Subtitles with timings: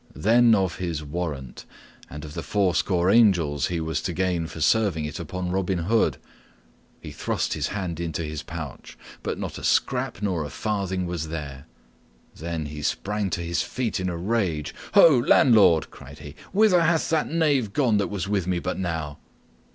[0.15, 1.63] Then of his warrant,
[2.09, 6.17] and of the fourscore angels he was to gain for serving it upon Robin Hood.
[6.99, 11.27] He thrust his hand into his pouch, but not a scrap nor a farthing was
[11.27, 11.67] there.
[12.35, 14.73] Then he sprang to his feet in a rage.
[14.95, 19.19] "Ho, landlord!" cried he, "whither hath that knave gone that was with me but now?"